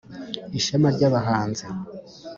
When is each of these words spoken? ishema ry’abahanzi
ishema 0.57 0.87
ry’abahanzi 0.95 1.65